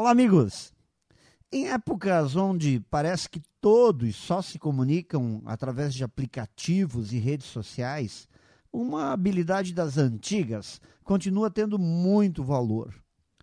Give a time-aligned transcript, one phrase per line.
[0.00, 0.72] Olá, amigos!
[1.50, 8.28] Em épocas onde parece que todos só se comunicam através de aplicativos e redes sociais,
[8.72, 12.94] uma habilidade das antigas continua tendo muito valor.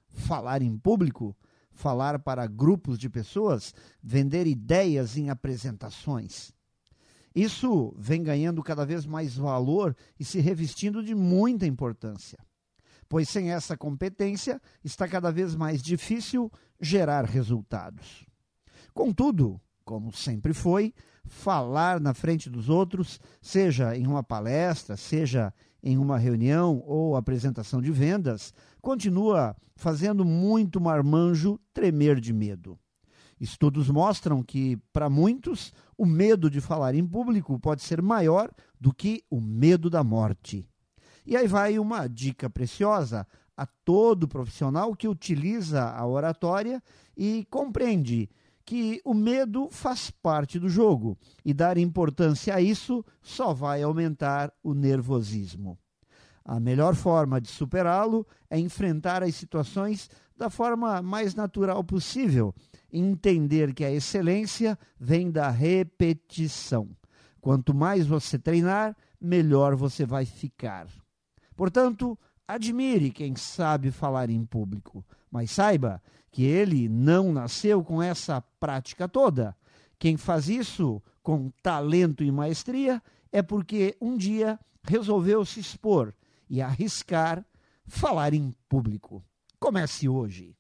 [0.08, 1.36] Falar em público,
[1.74, 6.54] falar para grupos de pessoas, vender ideias em apresentações.
[7.36, 12.40] Isso vem ganhando cada vez mais valor e se revestindo de muita importância
[13.08, 18.26] pois sem essa competência está cada vez mais difícil gerar resultados.
[18.94, 20.94] Contudo, como sempre foi,
[21.28, 27.82] falar na frente dos outros, seja em uma palestra, seja em uma reunião ou apresentação
[27.82, 32.80] de vendas, continua fazendo muito marmanjo tremer de medo.
[33.40, 38.50] Estudos mostram que, para muitos, o medo de falar em público pode ser maior
[38.80, 40.68] do que o medo da morte.
[41.26, 43.26] E aí vai uma dica preciosa
[43.58, 46.84] a todo profissional que utiliza a oratória
[47.16, 48.30] e compreende
[48.66, 54.52] que o medo faz parte do jogo e dar importância a isso só vai aumentar
[54.64, 55.78] o nervosismo.
[56.44, 62.54] A melhor forma de superá-lo é enfrentar as situações da forma mais natural possível
[62.92, 66.90] entender que a excelência vem da repetição.
[67.42, 70.88] Quanto mais você treinar, melhor você vai ficar.
[71.56, 72.18] Portanto,
[72.48, 79.08] admire quem sabe falar em público, mas saiba que ele não nasceu com essa prática
[79.08, 79.56] toda.
[79.98, 86.14] Quem faz isso com talento e maestria é porque um dia resolveu se expor
[86.50, 87.44] e arriscar
[87.88, 89.24] falar em público.
[89.60, 90.56] Comece hoje.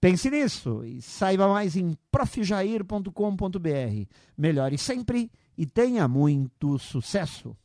[0.00, 4.06] Pense nisso e saiba mais em profjair.com.br.
[4.36, 7.56] Melhore sempre e tenha muito sucesso!